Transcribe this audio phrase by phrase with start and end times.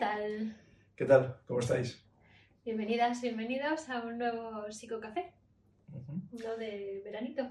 [0.00, 0.56] Hola, ¿qué tal?
[0.94, 1.36] ¿Qué tal?
[1.48, 2.00] ¿Cómo estáis?
[2.64, 5.32] Bienvenidas, bienvenidos a un nuevo psicocafé,
[5.92, 6.20] Ujú.
[6.30, 7.48] uno de veranito,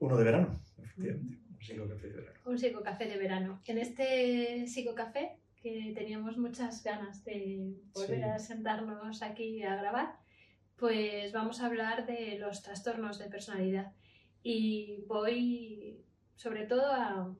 [0.00, 1.38] Uno de verano, efectivamente.
[1.52, 2.38] Un psicocafé de verano.
[2.46, 3.60] un psicocafé de verano.
[3.66, 8.22] En este psicocafé, que teníamos muchas ganas de volver Sí.
[8.24, 10.16] a sentarnos aquí a grabar,
[10.76, 13.92] pues vamos a hablar de los trastornos de personalidad.
[14.42, 16.02] Y voy
[16.34, 17.32] sobre todo a,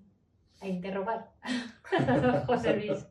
[0.60, 1.30] a interrogar
[1.98, 3.04] a José Luis,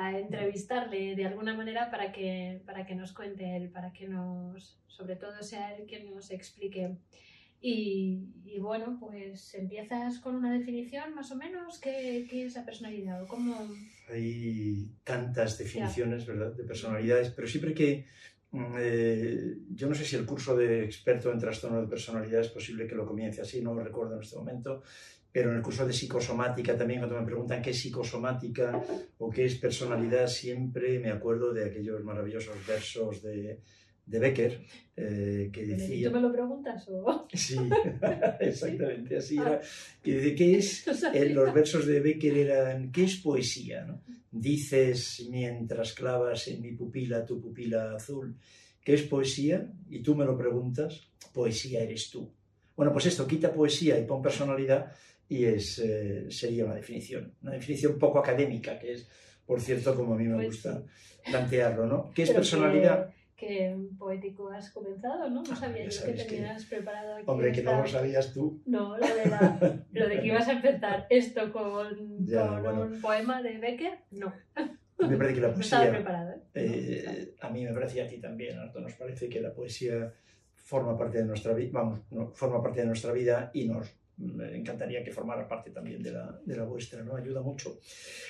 [0.00, 4.78] a entrevistarle de alguna manera para que, para que nos cuente él, para que nos,
[4.86, 6.96] sobre todo sea él quien nos explique.
[7.60, 12.64] Y, y bueno, pues empiezas con una definición más o menos, ¿qué, qué es la
[12.64, 13.22] personalidad?
[13.24, 13.68] ¿O cómo...
[14.08, 18.06] Hay tantas definiciones, ¿verdad?, de personalidades, pero siempre que...
[18.52, 22.48] mm, eh, yo no sé si el curso de experto en trastorno de personalidad es
[22.48, 24.82] posible que lo comience así, no lo recuerdo en este momento,
[25.30, 28.82] pero en el curso de psicosomática también, cuando me preguntan qué es psicosomática
[29.18, 33.60] o qué es personalidad, siempre me acuerdo de aquellos maravillosos versos de,
[34.08, 34.64] de Becker,
[34.96, 36.08] eh, que decía...
[36.08, 37.28] ¿Tú me lo preguntas o...?
[37.32, 37.56] Sí,
[38.40, 39.60] exactamente, así era.
[40.02, 40.84] Que dice, ¿qué es?
[41.14, 43.84] Eh, los versos de Becker eran, ¿qué es poesía?
[43.84, 44.02] no?
[44.30, 48.36] Dices mientras clavas en mi pupila tu pupila azul,
[48.82, 49.70] ¿qué es poesía?
[49.88, 52.30] Y tú me lo preguntas, poesía eres tú.
[52.76, 54.92] Bueno, pues esto, quita poesía y pon personalidad
[55.28, 59.08] y es, eh, sería una definición, una definición poco académica, que es,
[59.46, 60.82] por cierto, como a mí me Pues gusta
[61.30, 62.10] plantearlo, ¿no?
[62.14, 63.10] ¿Qué es Pero personalidad?
[63.36, 65.42] Que, que poético has comenzado, ¿no?
[65.42, 67.86] No Ah, sabía ya yo que sabes que- tenías preparado aquí Hombre, que no lo
[67.86, 68.62] sabías tú.
[68.66, 72.82] No, lo de, la- lo de que ibas a empezar esto con, Ya, con bueno.
[72.82, 74.32] un poema de Becker, no.
[74.98, 75.92] Me parece que la No estaba poesía...
[75.92, 76.42] preparado, ¿eh?
[76.54, 80.12] Eh, a mí me parece y a ti también, Arto, nos parece que la poesía
[80.56, 84.40] forma parte de nuestra vida, vamos, no, forma parte de nuestra vida y nos mm,
[84.54, 87.16] encantaría que formara parte también de la, de la vuestra, ¿no?
[87.16, 87.78] Ayuda mucho.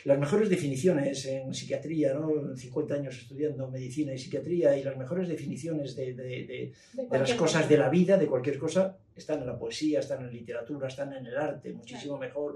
[0.05, 2.57] Las mejores definiciones en psiquiatría, ¿no?
[2.57, 6.73] 50 años estudiando medicina y psiquiatría y las mejores definiciones de, de- de-
[7.19, 7.67] las cosas cosa.
[7.69, 11.13] de la vida, de cualquier cosa, están en la poesía, están en la literatura, están
[11.13, 12.55] en el arte, muchísimo mejor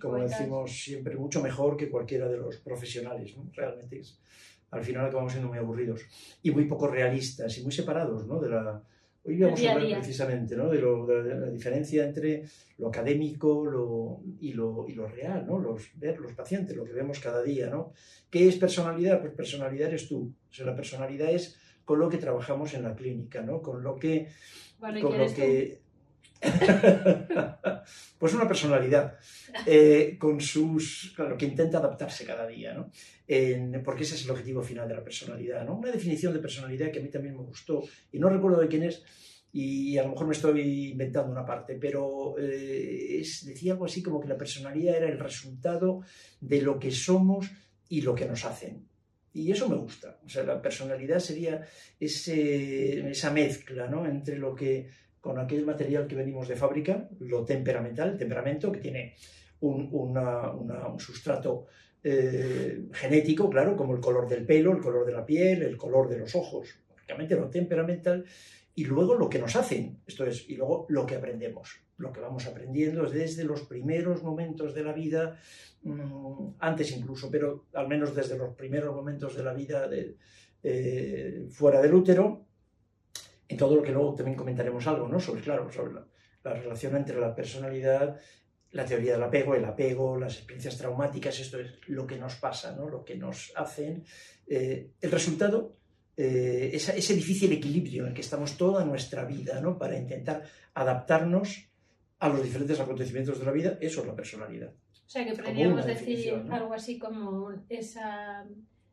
[0.00, 0.38] como poetas.
[0.38, 3.36] decimos siempre, mucho mejor que cualquiera de los profesionales.
[3.36, 3.48] ¿no?
[3.54, 4.18] Realmente es,
[4.72, 6.00] al final acabamos siendo muy aburridos
[6.42, 8.40] y muy poco realistas y muy separados ¿no?
[8.40, 8.82] de la...
[9.24, 10.68] Hoy vamos día a hablar precisamente ¿no?
[10.68, 12.44] de, lo- de la diferencia entre
[12.78, 15.58] lo académico lo, y, lo, y lo real, ¿no?
[15.60, 17.70] los, ver los pacientes, lo que vemos cada día.
[17.70, 17.92] ¿no?
[18.30, 19.20] ¿Qué es personalidad?
[19.20, 20.32] Pues personalidad eres tú.
[20.50, 23.62] O sea, la personalidad es con lo que trabajamos en la clínica, ¿no?
[23.62, 24.28] con lo que
[24.80, 25.81] Bueno, ¿y con lo que...
[28.18, 29.16] pues una personalidad
[29.66, 31.12] eh, con sus...
[31.14, 32.90] Claro, que intenta adaptarse cada día, ¿no?
[33.84, 35.76] Porque ese es el objetivo final de la personalidad, ¿no?
[35.76, 38.82] Una definición de personalidad que a mí también me gustó y no recuerdo de quién
[38.82, 39.02] es
[39.52, 44.02] y a lo mejor me estoy inventando una parte, pero eh, es, decía algo así
[44.02, 46.00] como que la personalidad era el resultado
[46.40, 47.50] de lo que somos
[47.88, 48.88] y lo que nos hacen.
[49.34, 50.20] Y eso me gusta.
[50.24, 51.66] O sea, la personalidad sería
[52.00, 54.06] esa mezcla ¿no?
[54.06, 54.88] entre lo que,
[55.22, 59.14] con aquel material que venimos de fábrica, lo temperamental, el temperamento, que tiene
[59.60, 59.88] un,
[60.98, 61.66] sustrato
[62.02, 66.08] eh, genético, claro, como el color del pelo, el color de la piel, el color
[66.08, 68.24] de los ojos, lógicamente lo temperamental,
[68.74, 72.20] y luego lo que nos hacen, esto es, y luego lo que aprendemos, lo que
[72.20, 75.38] vamos aprendiendo desde los primeros momentos de la vida,
[75.84, 79.88] mm, antes incluso, pero al menos desde los primeros momentos de la vida
[80.64, 82.46] eh, fuera del útero,
[83.48, 85.20] en todo lo que luego también comentaremos algo, ¿no?
[85.20, 86.06] Sobre, claro, sobre la,
[86.44, 88.18] la relación entre la personalidad,
[88.70, 92.74] la teoría del apego, el apego, las experiencias traumáticas, esto es lo que nos pasa,
[92.74, 92.88] ¿no?
[92.88, 94.04] Lo que nos hacen.
[94.46, 95.76] Eh, el resultado,
[96.16, 99.76] eh, esa- ese difícil equilibrio en el que estamos toda nuestra vida, ¿no?
[99.78, 100.42] Para intentar
[100.74, 101.68] adaptarnos
[102.18, 104.70] a los diferentes acontecimientos de la vida, eso es la personalidad.
[104.70, 106.54] O sea, que podríamos decir ¿no?
[106.54, 108.46] algo así como esa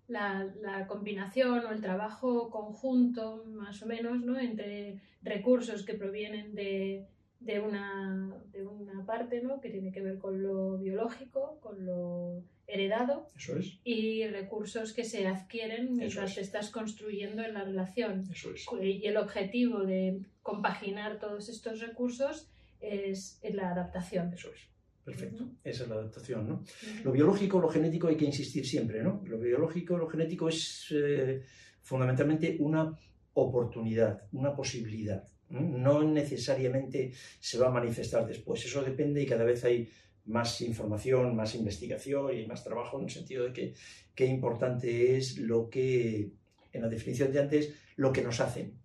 [0.09, 4.37] la, la combinación o el trabajo conjunto, más o menos, ¿no?
[4.39, 7.05] entre recursos que provienen de,
[7.39, 9.61] de una, de una parte ¿no?
[9.61, 15.03] que tiene que ver con lo biológico, con lo heredado, Eso es, y recursos que
[15.03, 16.35] se adquieren mientras es.
[16.35, 18.25] te estás construyendo en la relación.
[18.31, 18.65] eso es.
[18.81, 22.47] Y el objetivo de compaginar todos estos recursos
[22.79, 24.33] es la adaptación.
[24.33, 24.69] Eso es.
[25.03, 25.49] Perfecto.
[25.63, 26.63] Esa es la adaptación, ¿no?
[27.03, 29.23] Lo biológico, lo genético hay que insistir siempre, ¿no?
[29.25, 31.41] Lo biológico, lo genético es eh,
[31.81, 32.95] fundamentalmente una
[33.33, 35.23] oportunidad, una posibilidad.
[35.49, 35.61] ¿no?
[35.61, 38.63] No necesariamente se va a manifestar después.
[38.65, 39.89] Eso depende y cada vez hay
[40.25, 43.73] más información, más investigación y más trabajo en el sentido de que
[44.13, 46.31] qué importante es lo que,
[46.71, 48.78] en la definición de antes, lo que nos hacen.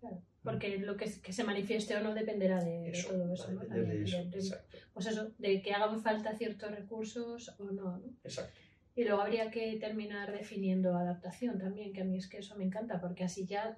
[0.44, 3.60] Porque lo que, que se manifieste o no dependerá de, de Eso, todo eso, ¿no?
[3.64, 4.56] de eso,
[4.92, 8.12] pues eso, de que hagan falta ciertos recursos o no, ¿no?
[8.22, 8.52] exacto.
[8.96, 12.64] Y luego habría que terminar definiendo adaptación también, que a mí es que eso me
[12.64, 13.76] encanta, porque así ya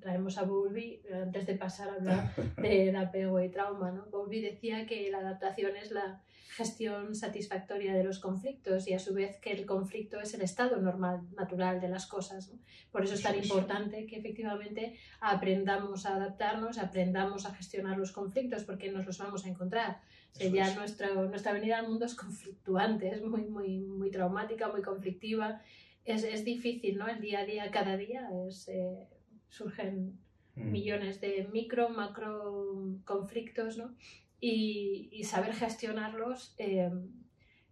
[0.00, 4.06] traemos a Bowlby, antes de pasar a hablar de apego y trauma, ¿no?
[4.06, 6.22] Bowlby decía que la adaptación es la
[6.58, 10.80] gestión satisfactoria de los conflictos y a su vez que el conflicto es el estado
[10.80, 12.48] normal, natural de las cosas.
[12.52, 12.58] ¿no?
[12.90, 18.64] Por eso es tan importante que efectivamente aprendamos a adaptarnos, aprendamos a gestionar los conflictos,
[18.64, 20.00] porque nos los vamos a encontrar.
[20.34, 24.68] O sea, ya nuestra, nuestra venida al mundo es conflictuante, es muy, muy, muy traumática,
[24.68, 25.60] muy conflictiva.
[26.04, 27.08] Es, es difícil, ¿no?
[27.08, 29.08] El día a día, cada día, es, eh,
[29.48, 30.18] surgen
[30.54, 30.70] mm.
[30.70, 33.94] millones de micro, macro conflictos, ¿no?
[34.40, 36.90] Y, y saber gestionarlos eh,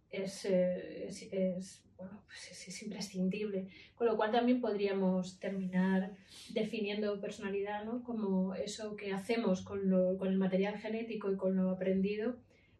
[0.09, 3.67] es, eh, es, es, bueno, pues es, imprescindible.
[3.95, 6.11] Con lo cual también podríamos terminar
[6.49, 8.03] definiendo personalidad ¿no?
[8.03, 12.35] como eso que hacemos con, lo, con el material genético y con lo aprendido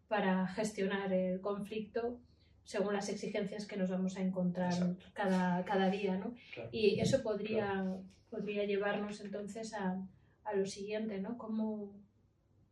[0.07, 2.19] para gestionar el conflicto
[2.63, 4.74] según las exigencias que nos vamos a encontrar
[5.13, 6.18] cada, cada, día.
[6.18, 6.36] ¿no?
[6.71, 7.95] Y eso podría,
[8.30, 10.06] podría llevarnos entonces a,
[10.44, 11.38] a lo siguiente, ¿no?
[11.38, 11.94] ¿Cómo,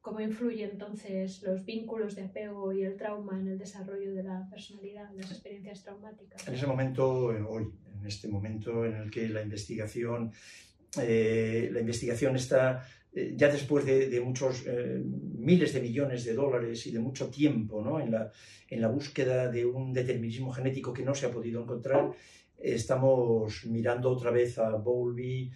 [0.05, 4.47] ¿Cómo influye entonces los vínculos de apego y el trauma en el desarrollo de la
[4.51, 6.47] personalidad, las experiencias traumáticas?
[6.47, 10.31] En ese momento, hoy, en este momento en el que la investigación,
[11.01, 12.85] eh, la investigación está
[13.35, 15.01] ya después de, muchos eh,
[15.37, 17.99] miles de millones de dólares y de mucho tiempo ¿no?
[17.99, 18.31] en, la,
[18.69, 22.11] en la búsqueda de un determinismo genético que no se ha podido encontrar,
[22.57, 25.51] estamos mirando otra vez a Bowlby,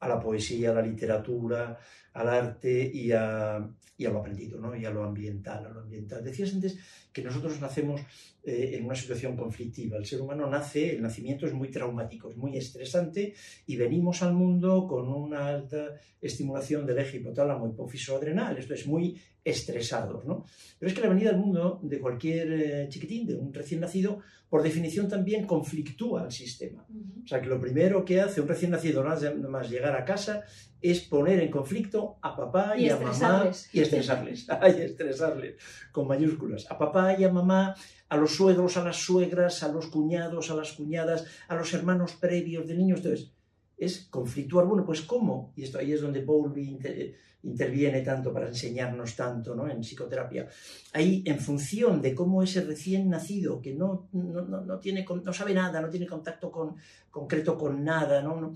[0.00, 1.78] a la poesía, a la literatura,
[2.12, 3.66] al arte y a,
[4.02, 4.74] y a lo aprendido, ¿no?
[4.74, 6.24] y a lo ambiental, a lo ambiental.
[6.24, 6.78] Decías antes
[7.12, 8.00] que nosotros nacemos
[8.42, 9.96] eh, en una situación conflictiva.
[9.96, 13.34] El ser humano nace, el nacimiento es muy traumático, es muy estresante
[13.66, 18.86] y venimos al mundo con una alta estimulación del eje hipotálamo hipófiso adrenal, esto es
[18.86, 20.24] muy estresados.
[20.24, 20.44] ¿no?
[20.78, 24.20] Pero es que la venida al mundo de cualquier eh, chiquitín, de un recién nacido,
[24.48, 26.86] por definición también conflictúa al sistema.
[27.24, 30.44] O sea que lo primero que hace un recién nacido nada más llegar a casa
[30.80, 34.46] es poner en conflicto a papá y, a mamá y estresarles,
[34.76, 35.54] y estresarles
[35.90, 37.74] con mayúsculas, a papá y a mamá,
[38.08, 42.12] a los suegros, a las suegras, a los cuñados, a las cuñadas, a los hermanos
[42.16, 42.98] previos de niños.
[42.98, 43.32] Entonces,
[43.84, 44.66] es conflictuar.
[44.66, 45.52] Bueno, pues ¿cómo?
[45.56, 46.78] Y esto ahí es donde Bowlby
[47.42, 49.68] interviene tanto para enseñarnos tanto ¿no?
[49.68, 50.48] en psicoterapia.
[50.92, 55.52] Ahí, en función de cómo ese recién nacido, que no, no, no, tiene, no sabe
[55.52, 56.76] nada, no tiene contacto con,
[57.10, 58.52] concreto con nada, ¿no?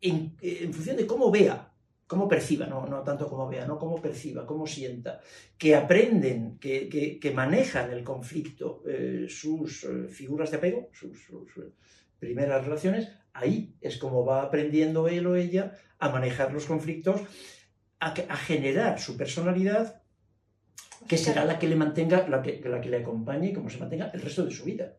[0.00, 1.72] En, en, función de cómo vea,
[2.08, 5.20] cómo perciba, no, no tanto cómo vea, no cómo perciba, cómo sienta,
[5.56, 6.88] que aprenden, que,
[7.20, 11.16] que, manejan el conflicto, eh, sus eh, figuras de apego, sus
[12.22, 17.20] primeras relaciones, ahí es como va aprendiendo él o ella a manejar los conflictos,
[17.98, 20.02] a, a generar su personalidad,
[21.08, 23.78] que será la que le mantenga, la que, la que le acompañe y como se
[23.78, 24.98] mantenga el resto de su vida.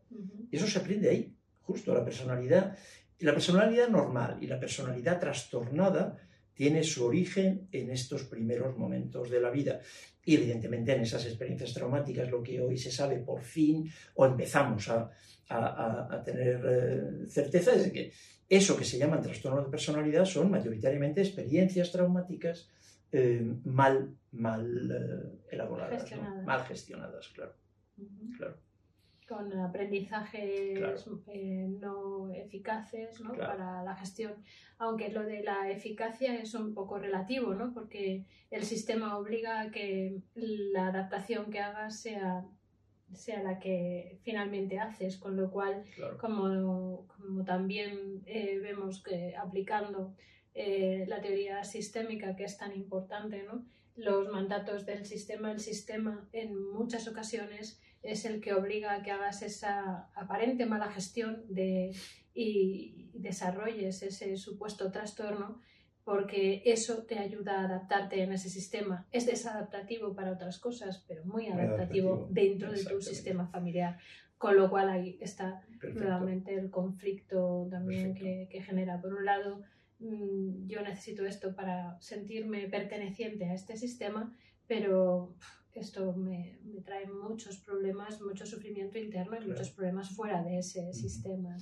[0.52, 2.78] Eso se aprende ahí, justo la personalidad.
[3.20, 6.18] La personalidad normal y la personalidad trastornada
[6.54, 9.80] tiene su origen en estos primeros momentos de la vida.
[10.26, 14.88] Y evidentemente en esas experiencias traumáticas, lo que hoy se sabe por fin, o empezamos
[14.90, 15.12] a,
[15.50, 18.12] a, tener eh, certeza es que
[18.50, 22.70] eso que se llaman trastornos de personalidad son mayoritariamente experiencias traumáticas
[23.12, 26.10] eh, mal, mal eh, elaboradas,
[26.46, 27.54] mal gestionadas, claro.
[28.38, 28.58] claro.
[29.34, 31.08] Con aprendizajes
[31.82, 33.34] no eficaces ¿no?
[33.34, 34.34] para la gestión.
[34.78, 37.74] Aunque lo de la eficacia es un poco relativo, ¿no?
[37.74, 42.46] porque el sistema obliga a que la adaptación que hagas sea
[43.14, 45.84] sea la que finalmente haces, con lo cual,
[46.20, 50.16] como, como, también eh, vemos que aplicando
[50.56, 53.66] eh, la teoría sistémica, que es tan importante, ¿no?
[53.96, 59.12] los mandatos del sistema, el sistema en muchas ocasiones es el que obliga a que
[59.12, 61.96] hagas esa aparente mala gestión de,
[62.34, 65.62] y desarrolles ese supuesto trastorno
[66.04, 69.08] porque eso te ayuda a adaptarte en ese sistema.
[69.12, 73.98] Es desadaptativo para otras cosas, pero muy adaptativo, dentro de tu sistema familiar.
[74.38, 75.62] Con lo cual ahí está
[75.94, 79.00] nuevamente el conflicto también que, genera.
[79.00, 79.62] Por un lado,
[80.00, 84.36] mm, yo necesito esto para sentirme perteneciente a este sistema,
[84.68, 85.36] pero
[85.76, 91.58] esto me, trae muchos problemas, mucho sufrimiento interno y muchos problemas fuera de ese sistema.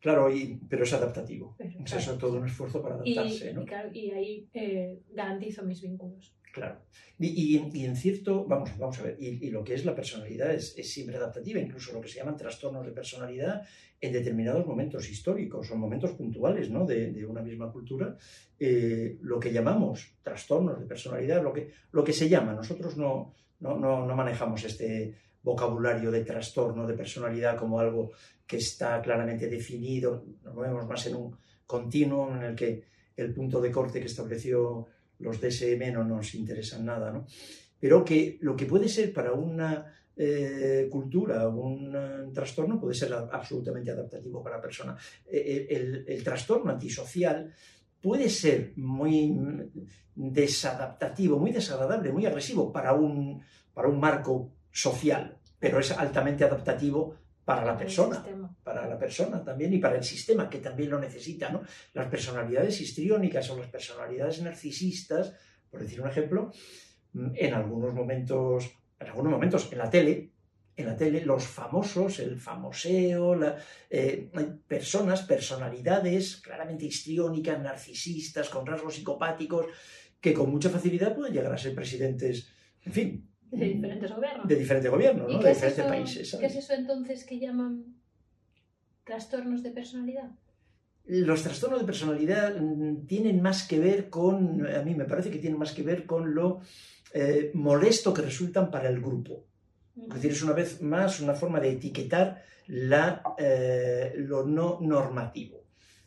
[0.00, 1.56] Claro, y, pero es adaptativo.
[1.58, 3.50] es eso todo un esfuerzo para adaptarse.
[3.50, 3.64] Y, ¿no?
[3.92, 6.34] y, ahí eh, garantizo mis vínculos.
[6.52, 6.80] Claro.
[7.18, 10.90] Y, en cierto, vamos, vamos a ver, y, lo que es la personalidad es, es,
[10.90, 13.62] siempre adaptativa, incluso lo que se llaman trastornos de personalidad
[14.00, 16.86] en determinados momentos históricos o momentos puntuales ¿no?
[16.86, 18.16] de, una misma cultura,
[18.58, 23.34] eh, lo que llamamos trastornos de personalidad, lo que, lo que se llama, nosotros no,
[23.60, 28.12] no, no, no manejamos este vocabulario de trastorno de personalidad como algo
[28.46, 32.82] que está claramente definido, nos movemos más en un continuo en el que
[33.16, 34.86] el punto de corte que estableció
[35.18, 37.26] los DSM no nos interesa nada, ¿no?
[37.78, 43.10] pero que lo que puede ser para una eh, cultura, un, un, trastorno puede ser
[43.14, 44.94] absolutamente adaptativo para la persona.
[45.26, 47.50] El, el, el, trastorno antisocial
[48.02, 49.34] puede ser muy
[50.14, 57.14] desadaptativo, muy desagradable, muy agresivo para un, para un marco social, pero es altamente adaptativo
[57.42, 58.22] para la persona,
[58.62, 61.50] para la persona también y para el sistema que también lo necesita.
[61.50, 61.62] ¿no?
[61.94, 65.34] Las personalidades histriónicas o las personalidades narcisistas,
[65.70, 66.52] por decir un ejemplo,
[67.14, 70.30] en algunos momentos, en algunos momentos en la tele,
[70.76, 73.56] en la tele, los famosos, el famoseo, la,
[73.88, 74.30] eh,
[74.66, 79.66] personas, personalidades claramente histriónicas, narcisistas, con rasgos psicopáticos,
[80.20, 82.48] que con mucha facilidad pueden llegar a ser presidentes,
[82.84, 83.26] en fin.
[83.50, 84.46] De diferentes gobiernos.
[84.46, 85.38] De diferentes gobiernos, ¿no?
[85.42, 86.36] De diferentes eso, países.
[86.38, 87.96] ¿Qué es eso entonces que llaman
[89.04, 90.30] trastornos de personalidad?
[91.04, 95.38] Los trastornos de personalidad mm, tienen más que ver con, a mí me parece que
[95.38, 96.60] tienen más que ver con lo
[97.12, 99.44] eh, molesto que resultan para el grupo.
[99.96, 105.64] Es decir, es una vez más una forma de etiquetar la, eh, lo no normativo.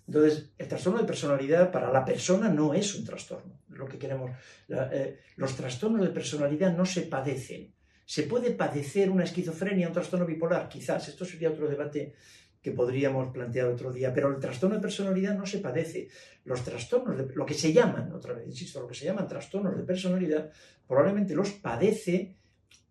[0.08, 3.60] Entonces, el trastorno de personalidad para la persona no es un trastorno.
[3.70, 4.32] Lo que queremos.
[4.68, 7.74] La, eh, los trastornos de personalidad no se padecen.
[8.06, 11.08] Se puede padecer una esquizofrenia, un trastorno bipolar, quizás.
[11.08, 12.14] Esto sería otro debate
[12.64, 16.08] que podríamos plantear otro día, pero el trastorno de personalidad no se padece.
[16.46, 19.76] Los trastornos, de, lo que se llaman, otra vez insisto, lo que se llaman trastornos
[19.76, 20.50] de personalidad,
[20.88, 22.38] probablemente los padece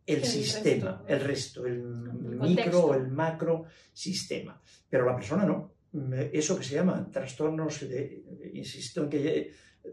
[0.05, 1.15] el, el sistema, resto.
[1.15, 3.65] el resto, el, el micro o el macro
[3.95, 4.61] sistema.
[4.91, 5.73] Pero la persona no.
[6.33, 9.53] Eso que se llama trastornos de, insisto en que,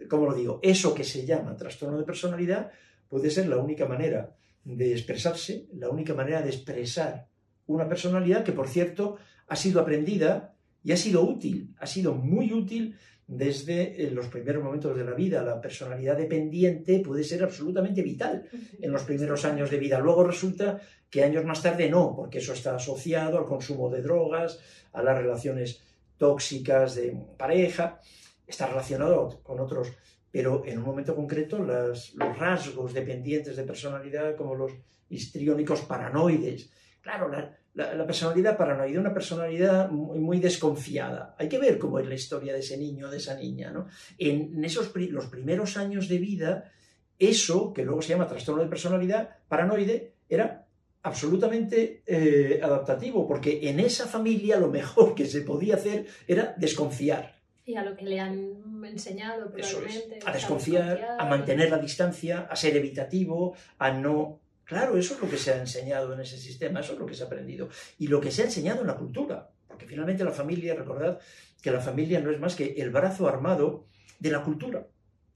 [0.09, 0.59] ¿cómo lo digo?
[0.61, 2.69] Eso que se llama trastorno de personalidad
[3.07, 7.29] puede ser la única manera de expresarse, la única manera de expresar
[7.67, 9.17] una personalidad que, por cierto,
[9.49, 10.53] ha sido aprendida
[10.83, 12.95] y ha sido útil, ha sido muy útil
[13.27, 15.43] desde eh, los primeros momentos de la vida.
[15.43, 18.47] La personalidad dependiente puede ser absolutamente vital
[18.79, 19.99] en los primeros años de vida.
[19.99, 20.79] Luego resulta
[21.09, 24.59] que años más tarde no, porque eso está asociado al consumo de drogas,
[24.93, 25.81] a las relaciones
[26.17, 27.99] tóxicas de pareja,
[28.47, 29.93] está relacionado con otros,
[30.31, 34.71] pero en un momento concreto las, los rasgos dependientes de personalidad, como los
[35.09, 41.35] histriónicos paranoides, claro, la, la, la, personalidad paranoide, una personalidad muy, muy, desconfiada.
[41.37, 43.71] Hay que ver cómo es la historia de ese niño, de esa niña.
[43.71, 43.87] ¿no?
[44.17, 46.71] En, esos los primeros años de vida,
[47.17, 50.65] eso, que luego se llama trastorno de personalidad paranoide, era
[51.03, 57.39] absolutamente eh, adaptativo, porque en esa familia lo mejor que se podía hacer era desconfiar.
[57.65, 60.17] Y a lo que le han enseñado, probablemente.
[60.17, 64.38] Es, a desconfiar, desconfiar, a mantener la distancia, a ser evitativo, a no
[64.69, 67.15] Claro, eso es lo que se ha enseñado en ese sistema, eso es lo que
[67.15, 67.69] se ha aprendido.
[67.97, 69.49] Y lo que se ha enseñado en la cultura.
[69.67, 71.19] Porque finalmente la familia, recordad
[71.59, 73.87] que la familia no es más que el brazo armado
[74.19, 74.85] de la cultura.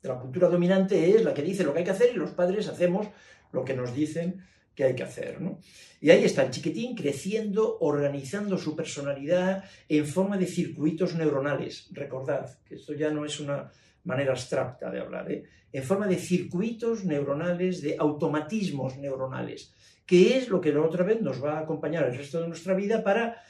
[0.04, 2.68] La cultura dominante es la que dice lo que hay que hacer y los padres
[2.68, 3.08] hacemos
[3.52, 5.42] lo que nos dicen que hay que hacer.
[5.42, 5.60] ¿no?
[6.00, 11.88] Y ahí está el chiquitín creciendo, organizando su personalidad en forma de circuitos neuronales.
[11.92, 13.72] Recordad que esto ya no es una
[14.04, 15.44] manera abstracta de hablar, ¿eh?
[15.72, 19.74] en forma de circuitos neuronales, de automatismos neuronales,
[20.06, 23.04] que es lo que otra vez nos va a acompañar el resto de nuestra vida
[23.04, 23.42] para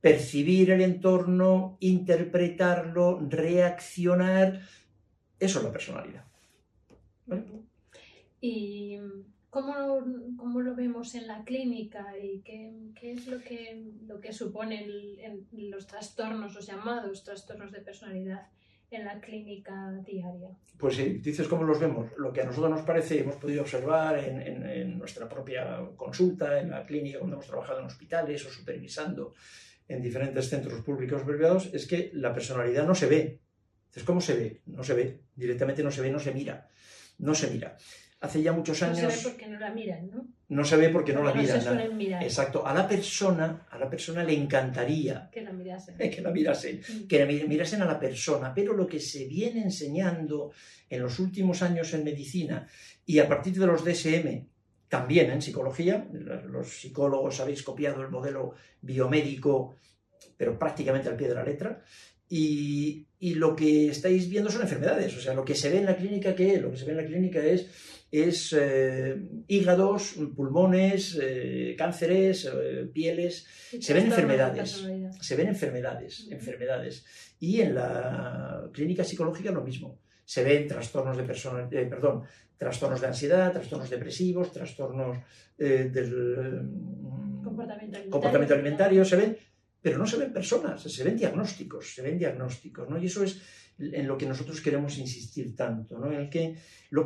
[0.00, 4.60] percibir el entorno, interpretarlo, reaccionar.
[5.40, 6.24] Eso es la personalidad.
[8.40, 8.98] Y
[9.56, 10.04] ¿Cómo,
[10.36, 14.86] ¿Cómo, lo vemos en la clínica y qué, qué es lo que, lo que suponen
[15.52, 18.48] los trastornos, los llamados trastornos de personalidad
[18.90, 20.50] en la clínica diaria?
[20.78, 22.10] Pues sí, dices cómo los vemos.
[22.16, 26.60] Lo que a nosotros nos parece, hemos podido observar en, en, en nuestra propia consulta,
[26.60, 29.34] en la clínica, cuando hemos trabajado en hospitales o supervisando
[29.88, 33.40] en diferentes centros públicos privados, es que la personalidad no se ve.
[33.86, 34.60] Entonces, ¿cómo se ve?
[34.66, 35.20] No se ve.
[35.34, 36.68] Directamente no se ve, no se mira.
[37.18, 37.76] No se mira
[38.20, 39.02] hace ya muchos años.
[39.02, 40.28] No se ve porque no la miran, ¿no?
[40.48, 41.56] No se ve porque no la miran.
[41.56, 42.22] No se suelen mirar.
[42.22, 42.66] Exacto.
[42.66, 45.96] A la persona, a la persona le encantaría que la mirasen.
[46.10, 47.06] Que la mirasen, mm.
[47.06, 48.54] que la mirasen a la persona.
[48.54, 50.52] Pero lo que se viene enseñando
[50.88, 52.66] en los últimos años en medicina
[53.04, 54.46] y a partir de los DSM,
[54.88, 59.76] también en psicología, los psicólogos habéis copiado el modelo biomédico,
[60.36, 61.82] pero prácticamente al pie de la letra,
[62.28, 65.16] y, y, lo que estáis viendo son enfermedades.
[65.16, 66.60] O sea, lo que se ve en la clínica, ¿qué?
[66.60, 67.68] Lo que se ve en la clínica es,
[68.20, 69.16] es eh,
[69.48, 73.46] hígados, pulmones, eh, cánceres, eh, pieles.
[73.80, 74.86] Se ven enfermedades.
[75.20, 77.04] Se ven enfermedades, enfermedades.
[77.40, 79.98] Y en la clínica psicológica lo mismo.
[80.24, 82.24] se ven trastornos de persona, eh, perdón,
[82.58, 85.18] trastornos de ansiedad, trastornos depresivos, trastornos
[85.56, 88.10] del mm, comportamiento alimentario.
[88.10, 89.38] comportamiento alimentario, se ven,
[89.86, 92.98] pero no se ven personas, se ven diagnósticos, se ven diagnósticos, ¿no?
[93.00, 93.40] Y eso es
[93.78, 96.10] en lo que nosotros queremos insistir tanto, ¿no?
[96.10, 96.56] En el que,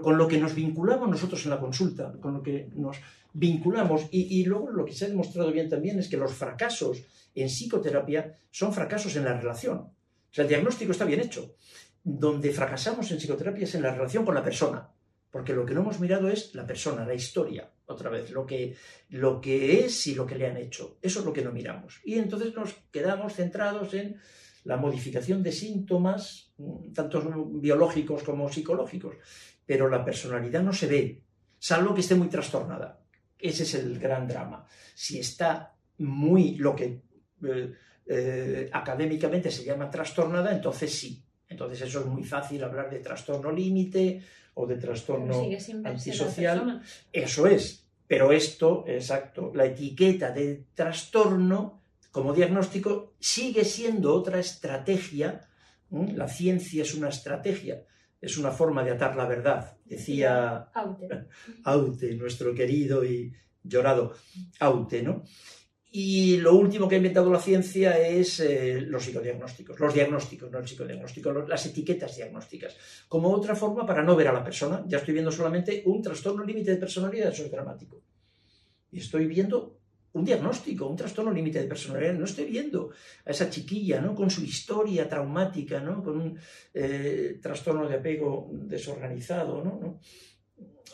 [0.01, 2.97] con lo que nos vinculamos nosotros en la consulta, con lo que nos
[3.35, 7.03] vinculamos, y, y luego lo que se ha demostrado bien también es que los fracasos
[7.35, 9.77] en psicoterapia son fracasos en la relación.
[9.77, 11.57] O sea, el diagnóstico está bien hecho.
[12.03, 14.89] Donde fracasamos en psicoterapia es en la relación con la persona,
[15.31, 18.77] porque lo que no hemos mirado es la persona, la historia, otra vez, lo que,
[19.11, 20.99] lo que es y lo que le han hecho.
[21.01, 22.01] Eso es lo que no miramos.
[22.05, 24.17] Y entonces nos quedamos centrados en
[24.65, 26.53] la modificación de síntomas,
[26.95, 27.21] tanto
[27.53, 29.17] biológicos como psicológicos,
[29.65, 31.23] pero la personalidad no se ve,
[31.59, 33.01] salvo que esté muy trastornada.
[33.39, 34.67] Ese es el gran drama.
[34.95, 37.03] Si está muy, lo que
[37.43, 37.73] eh,
[38.07, 41.25] eh, académicamente se llama trastornada, entonces sí.
[41.51, 44.23] Entonces eso es muy fácil hablar de trastorno límite
[44.55, 45.43] o de trastorno
[45.85, 46.83] antisocial.
[47.13, 47.85] Eso es.
[48.07, 55.47] Pero esto, exacto, la etiqueta de trastorno como diagnóstico sigue siendo otra estrategia.
[55.91, 57.85] La ciencia es una estrategia,
[58.21, 59.77] es una forma de atar la verdad.
[59.85, 61.27] Decía Aute,
[61.65, 64.15] Aute nuestro querido y llorado
[64.61, 65.25] Aute, ¿no?
[65.93, 70.59] Y lo último que ha inventado la ciencia es eh, los psicodiagnósticos, los diagnósticos, no
[70.59, 72.77] el psicodiagnóstico, las etiquetas diagnósticas,
[73.09, 74.85] como otra forma para no ver a la persona.
[74.87, 78.03] Ya estoy viendo solamente un trastorno límite de personalidad, eso es dramático.
[78.93, 79.81] Y estoy viendo
[80.13, 82.15] un diagnóstico, un trastorno límite de personalidad.
[82.15, 82.91] No estoy viendo
[83.25, 84.15] a esa chiquilla ¿no?
[84.15, 86.03] con su historia traumática, ¿no?
[86.03, 86.39] con un
[86.75, 89.63] eh, trastorno de apego desorganizado.
[89.63, 89.79] ¿no?
[89.81, 90.01] ¿no?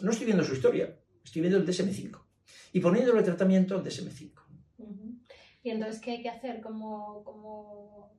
[0.00, 2.20] No estoy viendo su historia, estoy viendo el DSM-5
[2.72, 4.35] y poniéndole tratamiento al DSM-5.
[5.66, 6.60] Y entonces, ¿qué hay que hacer?
[6.60, 8.12] ¿Cómo, cómo,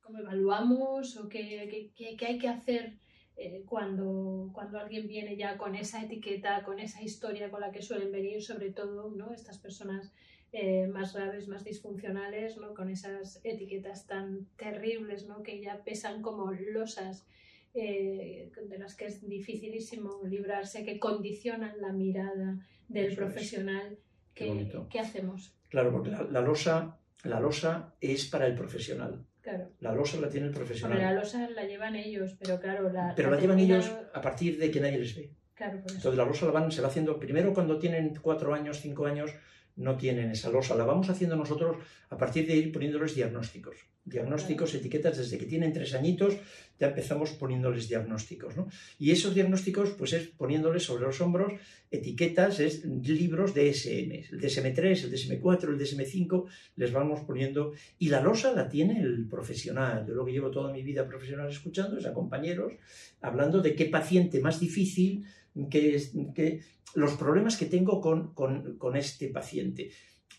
[0.00, 1.16] cómo evaluamos?
[1.16, 2.96] ¿O qué, qué, qué, hay que hacer
[3.36, 7.82] eh, cuando, cuando alguien viene ya con esa etiqueta, con esa historia con la que
[7.82, 9.32] suelen venir, sobre todo ¿no?
[9.34, 10.14] estas personas
[10.52, 12.72] eh, más graves, más disfuncionales, ¿no?
[12.72, 15.42] con esas etiquetas tan terribles ¿no?
[15.42, 17.26] que ya pesan como losas?
[17.74, 23.98] Eh, de las que es dificilísimo librarse, que condicionan la mirada del profesional.
[24.34, 25.52] ¿Qué, ¿Qué, hacemos?
[25.72, 29.24] Claro, porque la, losa, la losa es para el profesional.
[29.40, 29.70] Claro.
[29.80, 30.98] La losa la tiene el profesional.
[30.98, 33.14] la losa la llevan ellos, pero claro, la.
[33.16, 35.32] Pero la, llevan ellos a partir de que nadie les ve.
[35.54, 35.78] Claro.
[35.78, 39.30] Entonces la losa la van, se va haciendo primero cuando tienen cuatro años, cinco años,
[39.76, 40.74] no tienen esa losa.
[40.74, 41.76] La vamos haciendo nosotros
[42.10, 43.76] a partir de ir poniéndoles diagnósticos.
[44.04, 46.36] Diagnósticos, etiquetas, desde que tienen tres añitos
[46.78, 48.56] ya empezamos poniéndoles diagnósticos.
[48.56, 48.68] ¿no?
[48.98, 51.52] Y esos diagnósticos, pues es poniéndoles sobre los hombros
[51.92, 57.72] etiquetas, es libros DSM, el DSM3, el DSM4, el DSM5, les vamos poniendo.
[58.00, 60.04] Y la losa la tiene el profesional.
[60.06, 62.72] Yo lo que llevo toda mi vida profesional escuchando es a compañeros
[63.20, 65.24] hablando de qué paciente más difícil
[65.70, 66.60] que,
[66.94, 69.90] los problemas que tengo con, este paciente.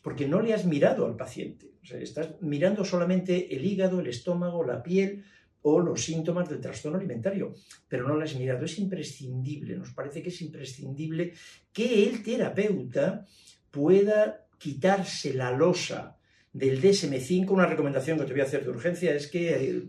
[0.02, 1.72] Porque no le has mirado al paciente.
[1.92, 5.24] estás mirando solamente el hígado, el estómago, la piel
[5.64, 7.54] o los síntomas del trastorno alimentario,
[7.88, 8.66] pero no lo has mirado.
[8.66, 11.34] Es imprescindible, nos parece que es imprescindible
[11.72, 13.26] que el terapeuta
[13.72, 16.18] pueda quitarse la losa
[16.52, 17.50] del DSM5.
[17.50, 19.84] Una recomendación que te voy a hacer de urgencia es que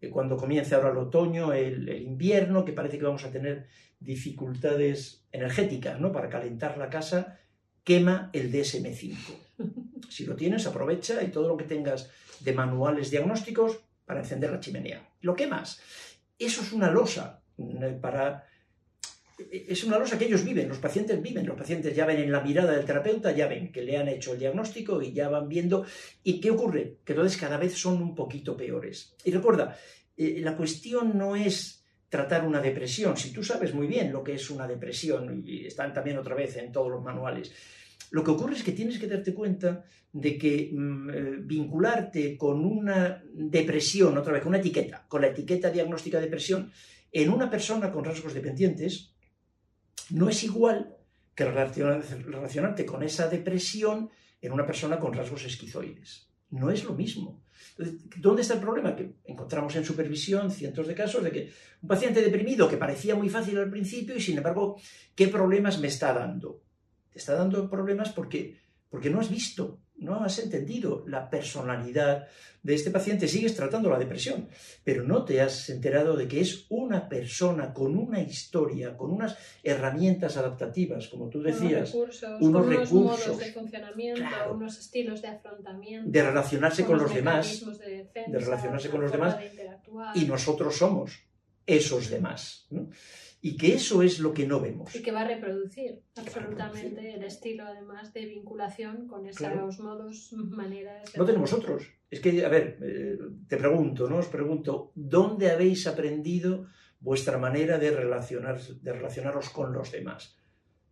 [0.00, 3.66] eh, cuando comience ahora el otoño, el invierno, que parece que vamos a tener
[4.00, 6.12] dificultades energéticas ¿no?
[6.12, 7.38] para calentar la casa,
[7.84, 9.16] quema el DSM5.
[10.08, 14.60] Si lo tienes, aprovecha y todo lo que tengas de manuales diagnósticos para encender la
[14.60, 15.06] chimenea.
[15.20, 15.80] Lo quemas.
[16.38, 18.46] Eso es una losa eh, para...
[19.50, 22.40] Es una losa que ellos viven, los pacientes viven, los pacientes ya ven en la
[22.40, 25.84] mirada del terapeuta, ya ven que le han hecho el diagnóstico y ya van viendo.
[26.24, 26.96] ¿Y qué ocurre?
[27.04, 29.14] Que entonces cada vez son un poquito peores.
[29.24, 29.76] Y recuerda,
[30.16, 31.77] eh, la cuestión no es
[32.08, 33.16] tratar una depresión.
[33.16, 36.56] Si tú sabes muy bien lo que es una depresión, y están también otra vez
[36.56, 37.52] en todos los manuales,
[38.10, 42.64] lo que ocurre es que tienes que darte cuenta de que mm, eh, vincularte con
[42.64, 46.72] una depresión, otra vez, con una etiqueta, con la etiqueta diagnóstica de depresión,
[47.12, 49.12] en una persona con rasgos dependientes,
[50.10, 50.96] no es igual
[51.34, 56.27] que relacionarte con esa depresión en una persona con rasgos esquizoides.
[56.50, 57.42] No es lo mismo.
[58.16, 58.96] ¿Dónde está el problema?
[58.96, 63.28] Que encontramos en supervisión cientos de casos de que un paciente deprimido que parecía muy
[63.28, 64.80] fácil al principio y sin embargo,
[65.14, 66.62] ¿qué problemas me está dando?
[67.10, 68.58] Te está dando problemas porque,
[68.88, 72.28] porque no has visto no has entendido la personalidad
[72.62, 74.48] de este paciente, sigues tratando la depresión,
[74.84, 79.36] pero no te has enterado de que es una persona con una historia, con unas
[79.62, 81.94] herramientas adaptativas, como tú decías,
[82.40, 87.64] unos recursos, unos, modos de funcionamiento, unos estilos de afrontamiento, de relacionarse con los demás,
[87.78, 89.36] de, relacionarse con los demás,
[90.14, 91.20] y nosotros somos
[91.66, 92.66] esos demás.
[92.70, 92.88] ¿no?
[93.40, 94.94] Y que eso es lo que no vemos.
[94.96, 99.68] Y que va a reproducir absolutamente el estilo, además, de vinculación con esos Claro.
[99.80, 101.12] modos, maneras.
[101.12, 101.84] de- No tenemos otros.
[102.10, 104.16] Es que, a ver, eh, te pregunto, ¿no?
[104.18, 106.66] Os pregunto, ¿dónde habéis aprendido
[107.00, 110.37] vuestra manera de, relacionar, de relacionaros con los demás?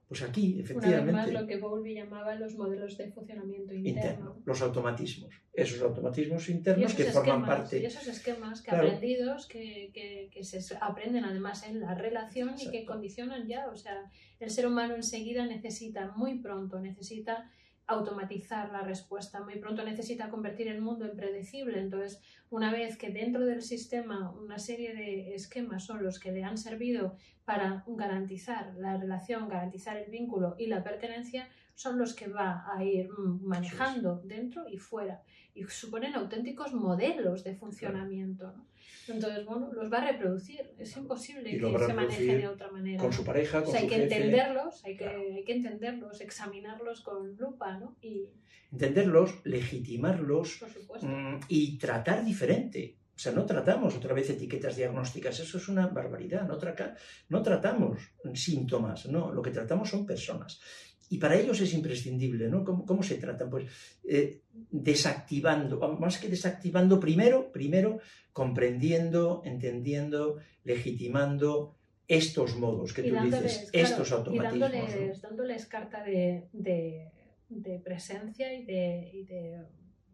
[0.08, 1.12] Pues aquí, Una vez efectivamente.
[1.12, 4.00] más, lo que Bowlby llamaba los modelos de funcionamiento interno.
[4.08, 5.34] interno, los automatismos.
[5.52, 7.80] Esos automatismos internos esos, que forman parte.
[7.80, 8.86] y esos esquemas que Claro.
[8.86, 13.66] aprendidos, que, que- que se aprenden además en la relación y que condicionan ya.
[13.68, 17.50] O sea, el ser humano enseguida necesita, muy pronto, necesita
[17.86, 21.78] automatizar la respuesta, muy pronto necesita convertir el mundo en predecible.
[21.78, 22.20] Entonces,
[22.50, 26.58] una vez que dentro del sistema una serie de esquemas son los que le han
[26.58, 32.64] servido para garantizar la relación, garantizar el vínculo y la pertenencia, son los que va
[32.74, 35.22] a ir mm, manejando dentro y fuera
[35.54, 38.52] y suponen auténticos modelos de funcionamiento.
[38.52, 38.66] ¿no?
[39.08, 40.60] Entonces, bueno, los va a reproducir.
[40.78, 43.02] Es imposible Y que se maneje reproducir de otra manera.
[43.02, 44.16] Con su pareja, O con sea, hay su que jefe.
[44.16, 45.20] entenderlos, hay que, Claro.
[45.34, 47.96] hay que entenderlos, examinarlos con lupa, ¿no?
[48.02, 48.28] Y,
[48.72, 50.60] Entenderlos, legitimarlos
[51.02, 52.96] mm, y tratar diferente.
[53.14, 56.46] O sea, no tratamos otra vez etiquetas diagnósticas, eso es una barbaridad.
[56.46, 56.94] No, traca-
[57.30, 57.98] no tratamos
[58.34, 60.60] síntomas, no, lo que tratamos son personas.
[61.08, 62.64] Y para ellos es imprescindible, ¿no?
[62.64, 63.48] ¿Cómo, cómo se tratan?
[63.48, 63.66] Pues
[64.04, 64.40] eh,
[64.70, 68.00] desactivando, más que desactivando, primero, primero
[68.32, 71.76] comprendiendo, entendiendo, legitimando
[72.08, 74.60] estos modos que y tú dándoles, dices, claro, estos y automatismos.
[74.62, 75.28] ¿no?
[75.28, 77.10] dándoles, carta de, de,
[77.48, 79.62] de presencia y de, y de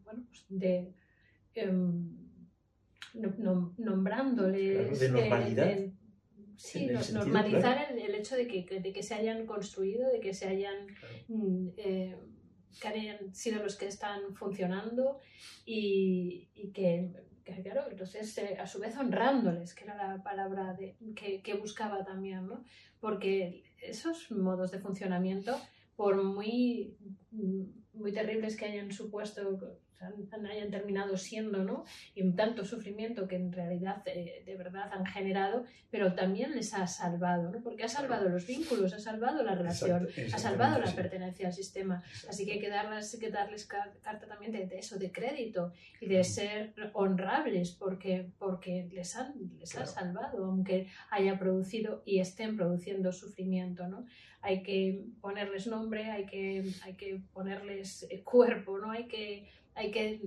[0.05, 0.93] bueno, pues de
[1.55, 2.17] em,
[3.15, 4.79] nom- nom- nombrándoles.
[4.79, 5.67] Claro, de eh, normalidad.
[5.67, 5.93] de-
[6.57, 10.35] sí, no- normalizar el, el hecho de que, de que se hayan construido, de que
[10.35, 11.15] se hayan Claro.
[11.29, 12.17] mm, eh,
[12.81, 15.19] que hayan sido los que están funcionando
[15.67, 17.13] y, y que,
[17.45, 21.55] que, claro, entonces eh, a su vez honrándoles, que era la palabra de, que, que
[21.55, 22.65] buscaba también, ¿no?
[23.01, 25.59] Porque esos modos de funcionamiento,
[25.97, 26.97] por muy,
[27.31, 27.63] mm,
[27.95, 31.85] muy terribles que hayan supuesto, han- hayan terminado siendo, ¿no?
[32.15, 36.75] Y un tanto sufrimiento que en realidad eh, de verdad han generado, pero también les
[36.75, 37.63] ha salvado, ¿no?
[37.63, 41.53] Porque ha salvado los vínculos, ha salvado la relación, Exacto, ha salvado la pertenencia al
[41.53, 42.03] sistema.
[42.29, 45.73] Así que hay que darles, que darles car- carta también de, de eso, de crédito
[46.01, 49.91] y de ser honrables porque, porque les, han, les ha Claro.
[49.93, 53.87] salvado, aunque haya producido y estén produciendo sufrimiento.
[53.89, 54.05] ¿no?
[54.41, 58.91] Hay que ponerles nombre, hay que, hay que ponerles eh, cuerpo, ¿no?
[58.91, 60.21] hay, que, hay que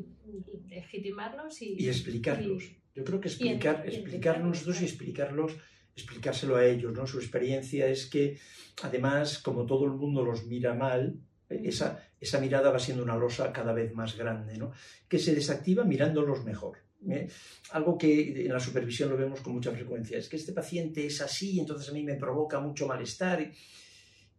[0.69, 2.63] legitimarlos y, y explicarlos.
[2.63, 5.57] y- Yo creo que explicar, y explicarnos nosotros y explicarlos,
[5.95, 7.05] explicárselo a ellos, ¿no?
[7.05, 8.37] Su experiencia es que,
[8.81, 11.17] además, como todo el mundo los mira mal,
[11.49, 14.71] eh, esa, esa mirada va siendo una losa cada vez más grande, ¿no?
[15.09, 16.77] Que se desactiva mirándolos mejor.
[17.09, 17.27] ¿eh?
[17.71, 21.21] Algo que en la supervisión lo vemos con mucha frecuencia, es que este paciente es
[21.21, 23.51] así, entonces a mí me provoca mucho malestar.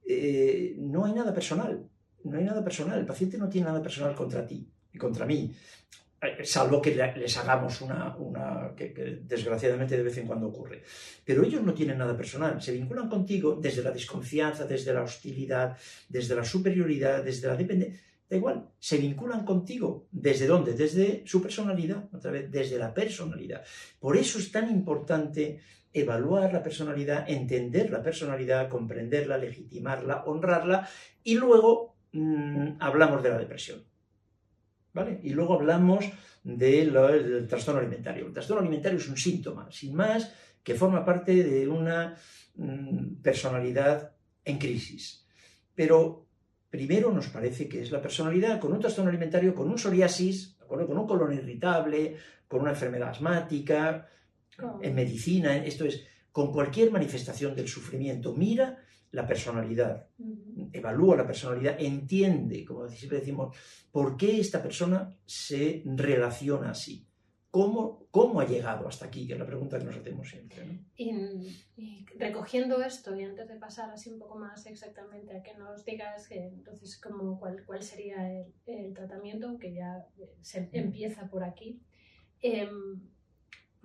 [0.09, 1.89] Eh, no hay nada personal,
[2.25, 4.67] no hay nada personal, el paciente no tiene nada personal contra ti
[4.97, 5.53] contra mí
[6.23, 8.15] eh, salvo que le- les hagamos una,
[8.77, 10.83] que desgraciadamente de vez en cuando ocurre.
[11.25, 15.77] Pero ellos no tienen nada personal, se vinculan contigo desde la desconfianza, desde la hostilidad,
[16.09, 18.01] desde la superioridad, desde la dependencia.
[18.29, 20.09] Da igual, se vinculan contigo.
[20.11, 20.73] ¿Desde dónde?
[20.73, 23.63] Desde su personalidad, otra vez, desde la personalidad.
[24.01, 25.61] Por eso es tan importante
[25.93, 30.89] evaluar la personalidad, entender la personalidad, comprenderla, legitimarla, honrarla
[31.23, 33.85] y luego mm, hablamos de la depresión.
[34.97, 35.21] ¿Vale?
[35.23, 36.07] Y luego hablamos
[36.43, 38.27] de lo- del trastorno alimentario.
[38.27, 40.33] El trastorno alimentario es un síntoma, sin más,
[40.63, 42.17] que forma parte de una
[42.55, 45.27] mm, personalidad en crisis.
[45.75, 46.27] Pero
[46.71, 50.65] primero nos parece que es la personalidad con un trastorno alimentario, con un psoriasis, ¿de
[50.65, 50.87] acuerdo?
[50.87, 52.17] con un colon irritable,
[52.49, 54.09] con una enfermedad asmática,
[54.81, 58.79] en medicina, esto es, con cualquier manifestación del sufrimiento, mira
[59.17, 60.09] la personalidad,
[60.75, 63.57] evalúa la personalidad, entiende, como siempre decimos,
[63.91, 67.09] por qué esta persona se relaciona así.
[67.51, 69.27] ¿Cómo, cómo ha llegado hasta aquí?
[69.27, 70.67] Que es la pregunta que nos hacemos siempre.
[70.67, 70.79] ¿no?
[70.97, 71.11] Y,
[71.79, 75.87] y recogiendo esto, y antes de pasar así un poco más exactamente a que nos
[75.87, 81.31] digas que, entonces como cuál, cuál sería el, el tratamiento, aunque ya eh, se empieza
[81.31, 81.81] por aquí,
[82.43, 83.01] em,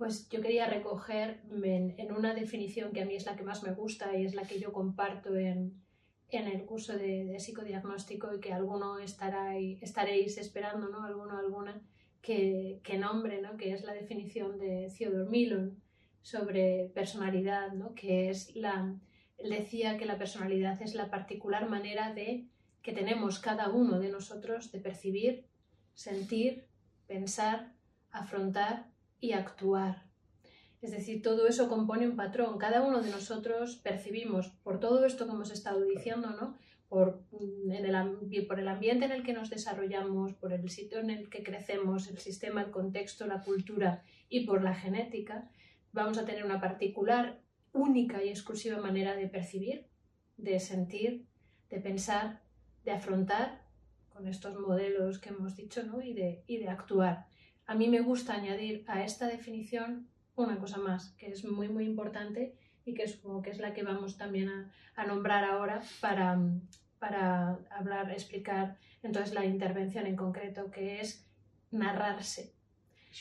[0.02, 3.72] pues yo quería recoger en, una definición que a mí es la que más me
[3.72, 5.80] gusta y es la que yo comparto en,
[6.28, 11.04] en el curso de, psicodiagnóstico y que alguno estará estaréis esperando, ¿no?
[11.04, 11.80] Alguno, alguna,
[12.20, 13.56] que, que nombre, ¿no?
[13.56, 15.80] Que es la definición de Theodore Millon
[16.20, 17.94] sobre personalidad, ¿no?
[17.94, 18.96] Que es la...
[19.38, 22.48] Él decía que la personalidad es la particular manera de
[22.82, 25.46] que tenemos cada uno de nosotros de percibir,
[25.94, 26.66] sentir,
[27.06, 27.72] pensar,
[28.10, 28.91] afrontar
[29.22, 30.02] y actuar.
[30.82, 32.58] Es decir, todo eso compone un patrón.
[32.58, 36.58] Cada uno de nosotros percibimos, por todo esto que hemos estado diciendo, ¿no?
[36.88, 37.22] por,
[37.70, 41.30] en el, por el ambiente en el que nos desarrollamos, por el sitio en el
[41.30, 45.48] que crecemos, el sistema, el contexto, la cultura y por la genética,
[45.92, 47.40] vamos a tener una particular,
[47.72, 49.86] única y exclusiva manera de percibir,
[50.36, 51.28] de sentir,
[51.70, 52.42] de pensar,
[52.84, 53.62] de afrontar
[54.10, 56.02] con estos modelos que hemos dicho ¿no?
[56.02, 57.26] y, de, y de actuar.
[57.72, 60.06] A mí me gusta añadir a esta definición
[60.36, 62.54] una cosa más, que es muy, muy importante
[62.84, 66.38] y que supongo que es la que vamos también a, a nombrar ahora para,
[66.98, 71.26] para hablar, explicar entonces la intervención en concreto, que es
[71.70, 72.52] narrarse.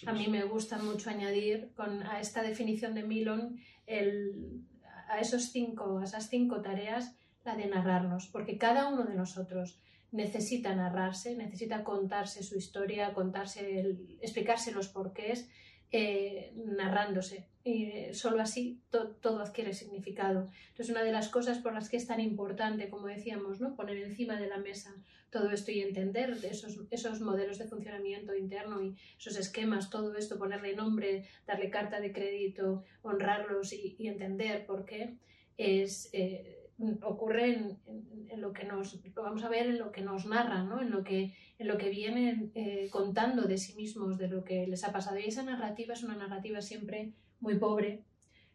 [0.06, 4.66] A mí me gusta mucho añadir con, a esta definición de Milon el,
[5.08, 9.80] a, esos cinco, a esas cinco tareas la de narrarnos, porque cada uno de nosotros
[10.12, 15.50] necesita narrarse, necesita contarse su historia, contarse el, explicarse los porqués,
[15.92, 17.48] eh, narrándose.
[17.64, 20.50] Y solo así todo adquiere significado.
[20.70, 23.76] Entonces, una de las cosas por las que es tan importante, como decíamos, ¿no?
[23.76, 24.96] poner encima de la mesa
[25.32, 30.38] todo esto y entender esos, esos modelos de funcionamiento interno y esos esquemas, todo esto,
[30.38, 35.16] ponerle nombre, darle carta de crédito, honrarlos y, entender por qué,
[35.58, 36.61] es, eh,
[37.04, 40.82] ocurre en, lo que nos, vamos a ver en lo que nos narran, ¿no?
[40.82, 44.66] en, lo que, en lo que vienen eh, contando de sí mismos, de lo que
[44.68, 45.20] les ha pasado.
[45.20, 48.04] Y esa narrativa es una narrativa siempre muy pobre,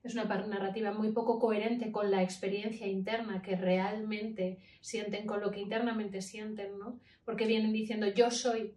[0.02, 5.50] es una narrativa muy poco coherente con la experiencia interna que realmente sienten, con lo
[5.50, 7.00] que internamente sienten, ¿no?
[7.24, 8.74] Porque vienen diciendo yo soy,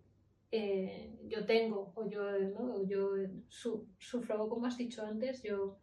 [0.52, 2.84] eh, yo tengo, o yo, ¿no?
[2.88, 3.12] yo
[3.48, 5.78] sufro, como has dicho antes, yo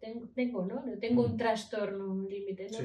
[0.00, 0.84] tengo, tengo, ¿no?
[1.00, 1.36] Tengo un mm.
[1.36, 2.78] trastorno, un límite, ¿no?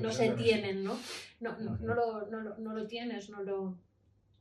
[0.00, 0.98] no, se, tienen, ¿no?
[1.40, 3.78] No, no, no, lo, no, no lo tienes, no lo...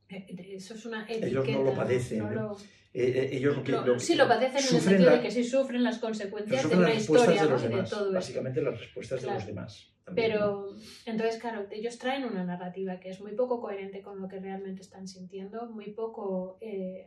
[0.10, 1.28] Eh, eso es una etiqueta.
[1.28, 2.34] Ellos no lo padecen.
[2.34, 2.58] Lo...
[2.92, 6.00] Eh, eh, ellos lo, sí lo padecen en el sentido de que sí sufren las
[6.00, 9.94] consecuencias de una historia de, los de todo Básicamente las respuestas de los demás.
[10.16, 14.40] Pero entonces, claro, ellos traen una narrativa que es muy poco coherente con lo que
[14.40, 17.06] realmente están sintiendo, muy poco eh,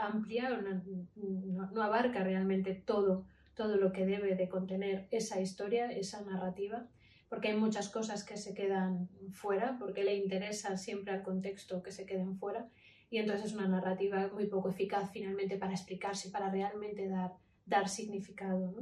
[0.00, 3.24] amplia, no, no, abarca realmente todo
[3.58, 6.86] todo lo que debe de contener esa historia, esa narrativa,
[7.28, 11.90] porque hay muchas cosas que se quedan fuera, porque le interesa siempre al contexto que
[11.90, 12.68] se queden fuera,
[13.10, 17.32] y entonces es una narrativa muy poco eficaz finalmente para explicarse, para realmente dar,
[17.66, 18.72] dar significado.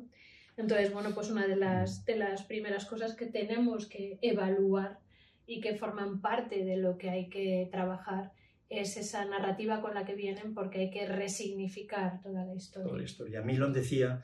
[0.58, 4.98] Entonces, bueno, pues una de las, de las primeras cosas que tenemos que evaluar
[5.46, 8.32] y que forman parte de lo que hay que trabajar
[8.68, 12.86] es esa narrativa con la que vienen porque hay que resignificar toda la historia.
[12.86, 13.42] Toda la historia.
[13.42, 14.22] Milon decía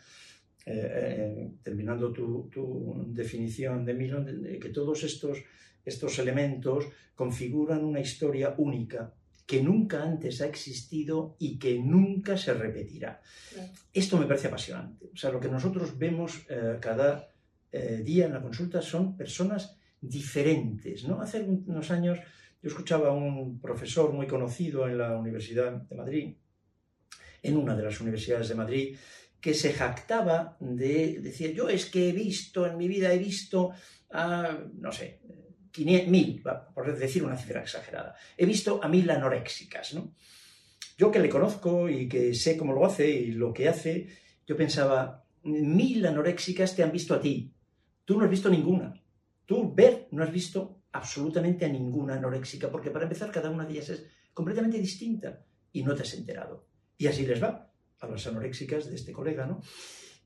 [0.64, 4.26] eh, eh, terminando tu, definición de Milon,
[4.60, 5.38] que todos estos,
[5.84, 9.12] estos elementos configuran una historia única
[9.44, 13.20] que nunca antes ha existido y que nunca se repetirá.
[13.92, 15.10] Esto me parece apasionante.
[15.12, 17.28] O sea, lo que nosotros vemos eh, cada
[18.04, 21.08] día en la consulta son personas diferentes.
[21.08, 21.22] ¿no?
[21.22, 22.18] Hace unos años
[22.62, 26.34] yo escuchaba a un profesor muy conocido en la Universidad de Madrid,
[27.42, 28.96] en una de las universidades de Madrid,
[29.42, 33.72] que se jactaba de, decir, yo es que he visto, en mi vida he visto
[34.10, 35.20] a, no sé,
[35.78, 40.14] mil, por decir una cifra exagerada, he visto a mil anoréxicas, ¿no?
[40.96, 44.06] Yo que le conozco y que sé cómo lo hace y lo que hace,
[44.46, 47.52] yo pensaba, mil anoréxicas te han visto a ti,
[48.04, 48.94] tú no has visto ninguna,
[49.44, 53.72] tú, ver, no has visto absolutamente a ninguna anoréxica, porque para empezar cada una de
[53.72, 56.68] ellas es completamente distinta y no te has enterado.
[56.96, 57.71] Y así les va
[58.02, 59.62] a las anoréxicas de este colega, ¿no?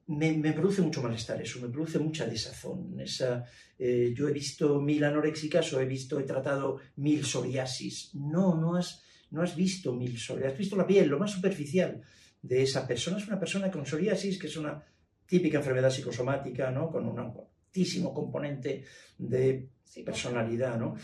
[0.08, 2.98] Me, produce mucho malestar eso, me produce mucha desazón.
[3.00, 3.44] Esa,
[3.78, 8.14] eh, yo he visto mil anoréxicas o he visto, he tratado mil psoriasis.
[8.14, 12.00] No, no has, no has visto mil psoriasis, has visto la piel, lo más superficial
[12.40, 13.18] de esa persona.
[13.18, 14.82] Es una persona con psoriasis, que es una
[15.26, 16.88] típica enfermedad psicosomática, ¿no?
[16.88, 18.84] Con un altísimo componente
[19.18, 19.68] de
[20.04, 20.94] personalidad, ¿no?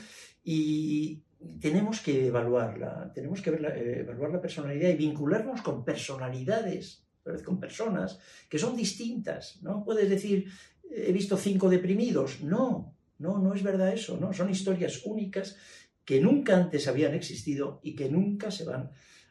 [0.44, 1.22] Y,
[1.60, 7.04] tenemos que evaluarla, tenemos que eh, evaluar la personalidad y vincularnos con personalidades,
[7.44, 9.62] con personas que son distintas.
[9.62, 10.46] No puedes decir,
[10.90, 12.42] he visto cinco deprimidos.
[12.42, 14.16] No, no, no es verdad eso.
[14.18, 15.56] No, son historias únicas
[16.04, 18.90] que nunca antes habían existido y que nunca se van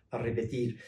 [0.09, 0.79] a repetir.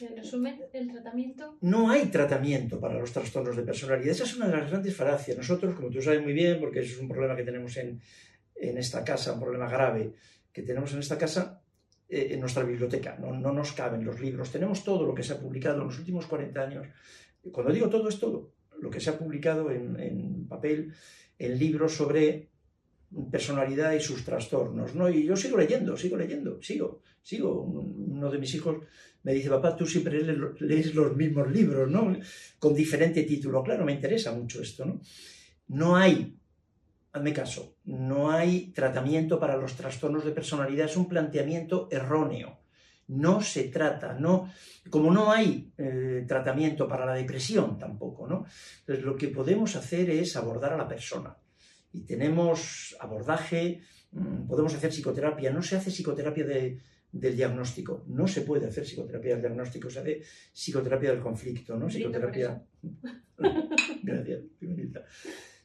[0.00, 1.58] En resumen, el tratamiento.
[1.60, 4.10] No hay tratamiento para los trastornos de personalidad.
[4.10, 5.36] Esa es una de las grandes falacias.
[5.36, 8.00] Nosotros, como tú sabes muy bien, porque eso es un problema que tenemos en,
[8.56, 10.14] en esta casa, un problema grave,
[10.52, 11.62] que tenemos en esta casa,
[12.08, 13.16] eh, en nuestra biblioteca.
[13.18, 14.50] No, no, nos caben los libros.
[14.50, 16.86] Tenemos todo lo que se ha publicado en los últimos 40 años.
[17.50, 18.52] Cuando digo todo, es todo.
[18.80, 20.92] Lo que se ha publicado en, en papel,
[21.38, 22.50] en libros sobre
[23.30, 25.08] personalidad y sus trastornos, ¿no?
[25.08, 27.62] Y yo sigo leyendo, sigo leyendo, sigo, sigo.
[27.62, 28.78] Uno de mis hijos
[29.22, 30.22] me dice, papá, tú siempre
[30.60, 32.16] lees los mismos libros, ¿no?
[32.58, 33.62] Con diferente título.
[33.62, 35.00] Claro, me interesa mucho esto, ¿no?
[35.68, 36.36] No hay,
[37.12, 42.58] hazme caso, no hay tratamiento para los trastornos de personalidad, es un planteamiento erróneo.
[43.08, 44.50] No se trata, no,
[44.88, 48.46] como no hay eh, tratamiento para la depresión tampoco, ¿no?
[48.80, 51.36] Entonces lo que podemos hacer es abordar a la persona.
[51.92, 56.80] Y tenemos abordaje, mm, podemos hacer psicoterapia, no se hace psicoterapia de,
[57.12, 58.04] del diagnóstico.
[58.08, 60.22] No se puede hacer psicoterapia del diagnóstico, se hace
[60.52, 61.88] psicoterapia del conflicto, ¿no?
[61.88, 62.62] Psicoterapia.
[64.02, 64.40] Gracias,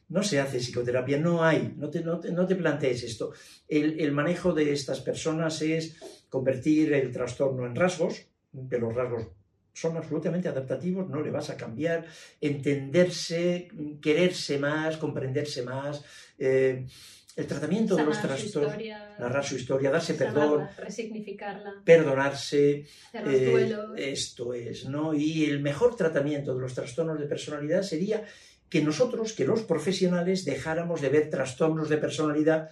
[0.08, 3.32] No se hace psicoterapia, no hay, no te, no te, plantees esto.
[3.68, 5.96] El, el, manejo de estas personas es
[6.28, 8.26] convertir el trastorno en rasgos,
[8.70, 9.26] que los rasgos
[9.72, 12.04] son absolutamente adaptativos, no le vas a cambiar,
[12.40, 13.68] entenderse,
[14.02, 16.04] quererse más, comprenderse más.
[16.38, 16.86] Eh,
[17.36, 18.76] el tratamiento de los trastornos,
[19.20, 20.68] narrar su historia, darse perdón,
[21.84, 25.14] perdonarse, eh, esto es, ¿no?
[25.14, 28.24] Y el mejor tratamiento de los trastornos de personalidad sería
[28.70, 32.70] que nosotros, que los profesionales, dejáramos de ver trastornos de personalidad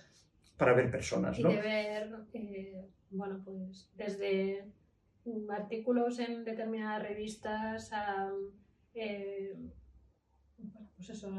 [0.56, 1.50] para ver personas, ¿no?
[1.50, 4.64] Y de ver, eh, bueno, pues desde
[5.48, 8.30] artículos en determinadas revistas a...
[8.94, 9.54] Eh,
[10.96, 11.30] pues eso,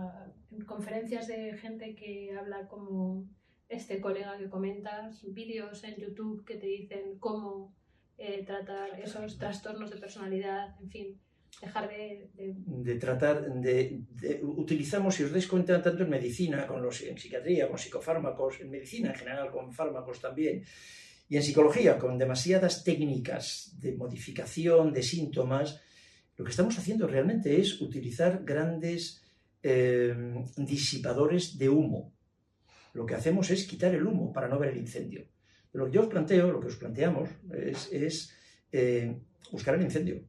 [0.67, 3.27] conferencias de gente que habla como
[3.69, 7.73] este colega que comentas, vídeos en YouTube que te dicen cómo
[8.17, 11.21] eh, tratar esos trastornos de personalidad, en fin,
[11.61, 12.97] dejar de...
[12.99, 14.01] Tratar, de,
[14.43, 18.69] utilizamos, si os dais cuenta, tanto en medicina, con los, en psiquiatría, con psicofármacos, en
[18.69, 20.63] medicina en general, con fármacos también,
[21.29, 25.81] y en psicología, con demasiadas técnicas de modificación de síntomas,
[26.37, 29.21] lo que estamos haciendo realmente es utilizar grandes
[29.63, 30.15] eh,
[30.55, 32.13] disipadores de humo.
[32.93, 35.27] Lo que hacemos es quitar el humo para no ver el incendio.
[35.73, 37.29] lo que yo os planteo, lo que os planteamos,
[37.91, 38.33] es,
[38.71, 39.15] eh,
[39.51, 40.23] buscar el incendio.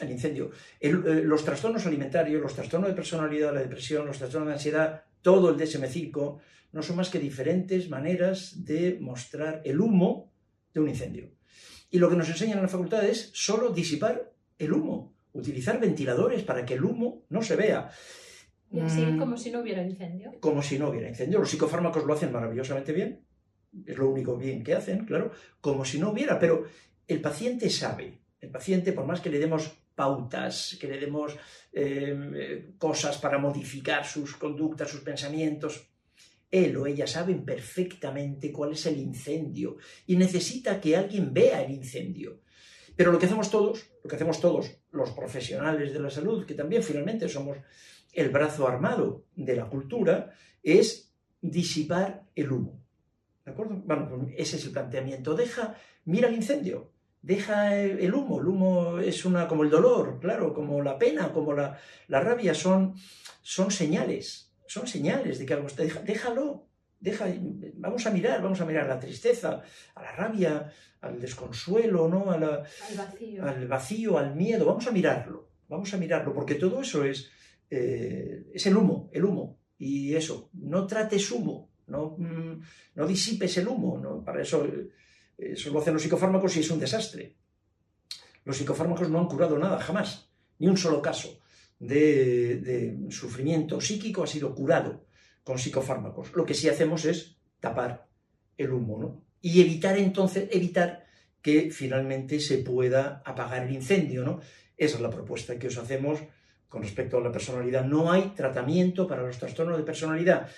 [0.00, 0.50] El incendio.
[0.80, 5.50] Eh, los trastornos alimentarios, los trastornos de personalidad, la depresión, los trastornos de ansiedad, todo
[5.50, 6.38] el DSM5,
[6.72, 10.32] no son más que diferentes maneras de mostrar el humo
[10.72, 11.30] de un incendio.
[11.90, 16.42] Y lo que nos enseñan en la facultad es solo disipar el humo utilizar ventiladores
[16.42, 17.90] para que el humo no se vea.
[18.70, 19.18] Y así mm.
[19.18, 20.34] como si no hubiera incendio.
[20.40, 21.38] Como si no hubiera incendio.
[21.38, 23.24] Los psicofármacos lo hacen maravillosamente bien.
[23.86, 25.30] Es lo único bien que hacen, claro.
[25.60, 26.38] Como si no hubiera.
[26.38, 26.64] Pero
[27.06, 28.18] el paciente sabe.
[28.40, 31.36] El paciente, por más que le demos pautas, que le demos
[31.72, 35.88] eh, cosas para modificar sus conductas, sus pensamientos,
[36.50, 41.72] él o ella saben perfectamente cuál es el incendio y necesita que alguien vea el
[41.72, 42.40] incendio.
[42.96, 46.54] Pero lo que hacemos todos, lo que hacemos todos los profesionales de la salud, que
[46.54, 47.58] también finalmente somos
[48.12, 52.80] el brazo armado de la cultura, es disipar el humo.
[53.44, 53.80] ¿De acuerdo?
[53.84, 55.34] Bueno, pues ese es el planteamiento.
[55.34, 56.90] Deja, mira el incendio,
[57.22, 58.40] deja el humo.
[58.40, 61.78] El humo es una, como el dolor, claro, como la pena, como la,
[62.08, 62.94] rabia, son,
[63.42, 65.82] son señales, son señales de que algo está.
[65.82, 66.66] déjalo,
[67.00, 67.26] deja,
[67.74, 69.62] vamos a mirar, vamos a mirar la tristeza,
[69.94, 72.30] a la rabia, al desconsuelo, ¿no?
[72.30, 72.64] al,
[72.96, 73.44] vacío.
[73.44, 74.66] al vacío, al miedo.
[74.66, 77.30] Vamos a mirarlo, vamos a mirarlo, porque todo eso es,
[77.70, 79.58] eh, es el humo, el humo.
[79.78, 82.60] Y eso, no trates humo, no, mm,
[82.96, 84.24] no disipes el humo, ¿no?
[84.24, 84.66] para eso,
[85.38, 87.36] eso lo hacen los psicofármacos y es un desastre.
[88.44, 91.40] Los psicofármacos no han curado nada, jamás, ni un solo caso
[91.78, 95.06] de, de sufrimiento psíquico ha sido curado
[95.44, 96.34] con psicofármacos.
[96.34, 98.08] Lo que sí hacemos es tapar
[98.56, 99.28] el humo, ¿no?
[99.40, 101.06] y evitar entonces, evitar
[101.42, 104.40] que finalmente se pueda apagar el incendio, ¿no?
[104.76, 106.20] Esa es la propuesta que os hacemos
[106.68, 107.84] con respecto a la personalidad.
[107.84, 110.48] No hay tratamiento para los trastornos de personalidad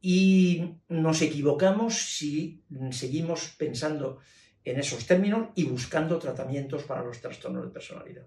[0.00, 4.18] y nos equivocamos si seguimos pensando
[4.64, 8.26] en esos términos y buscando tratamientos para los trastornos de personalidad.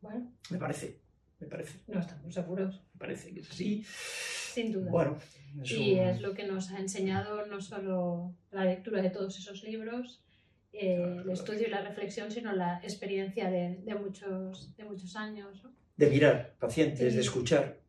[0.00, 0.32] Bueno.
[0.50, 0.98] Me parece,
[1.40, 1.80] me parece.
[1.86, 2.82] No estamos seguros.
[2.94, 3.84] Me parece que es así.
[3.84, 4.90] Sin duda.
[4.90, 5.18] Bueno,
[5.64, 10.22] y es lo que nos ha enseñado no solo la lectura de todos esos libros,
[10.72, 15.62] eh, el estudio y la reflexión, sino la experiencia de, de muchos, de muchos años.
[15.96, 17.81] De mirar pacientes, de escuchar.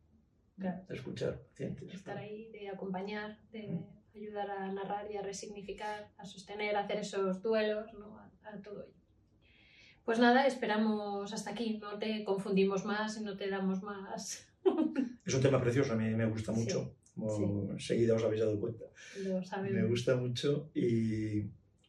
[0.56, 1.88] De escuchar pacientes.
[1.88, 3.80] De estar ahí, de acompañar, de
[4.14, 8.18] ayudar a narrar y a resignificar, a sostener, a hacer esos duelos, ¿no?
[8.18, 8.30] a,
[8.62, 8.94] todo ello.
[10.04, 14.46] Pues nada, esperamos hasta aquí, no te confundimos más y no te damos más.
[15.24, 18.84] es un tema precioso, a mí me gusta mucho como enseguida os habéis dado cuenta.
[19.62, 21.42] Me gusta mucho y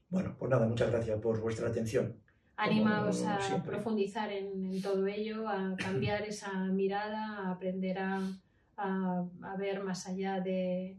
[0.09, 2.15] bueno, pues nada, muchas gracias por vuestra atención.
[2.57, 8.21] Animaos a profundizar en, todo ello, a cambiar esa mirada, a aprender a,
[8.77, 9.25] a,
[9.57, 10.97] ver más allá de,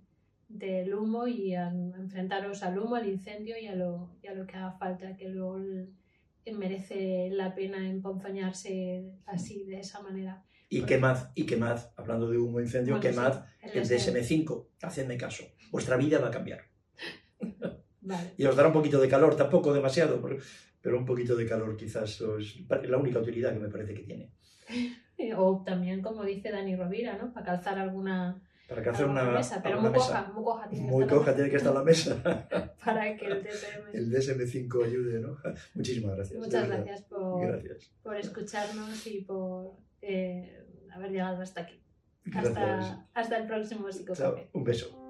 [0.49, 4.47] del humo y a enfrentaros al humo, al incendio y a lo, y a lo
[4.47, 5.95] que haga falta, que luego el-
[6.57, 10.45] merece la pena emponzoñarse así, de esa manera.
[10.68, 14.66] Y quemad, y quemad, hablando de humo e incendio, Bueno, quemad sí, el DSM5.
[14.83, 15.45] Hacedme caso.
[15.72, 16.61] Vuestra vida va a cambiar.
[18.01, 18.31] Vale.
[18.37, 20.22] Y os dará un poquito de calor, tampoco demasiado,
[20.81, 24.31] pero un poquito de calor quizás es la única utilidad que me parece que tiene.
[25.37, 27.33] O también, como dice Dani Rovira, ¿no?
[27.33, 31.09] Para calzar alguna, Para alguna una, mesa, pero muy coja, muy coja tiene que estar
[31.09, 32.77] coja tiene que estar la mesa.
[32.85, 33.95] para que el DSM...
[33.95, 35.39] El DSM5 ayude, ¿no?
[35.75, 36.39] Muchísimas gracias.
[36.39, 37.91] Muchas gracias por, Gracias.
[38.03, 41.81] por escucharnos y por eh, haber llegado hasta aquí.
[42.35, 43.91] Hasta, hasta el próximo.
[43.91, 44.49] Psicocafé.
[44.53, 45.05] Un beso.